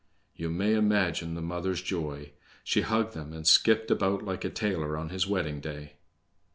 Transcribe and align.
You 0.35 0.49
may 0.49 0.73
imagine 0.73 1.35
the 1.35 1.43
mother's 1.43 1.79
joy. 1.79 2.31
She 2.63 2.81
hugged 2.81 3.13
them, 3.13 3.33
and 3.33 3.45
skipped 3.45 3.91
about 3.91 4.25
like 4.25 4.43
a 4.43 4.49
tailor 4.49 4.97
on 4.97 5.09
his 5.09 5.27
wedding 5.27 5.59
day. 5.59 5.93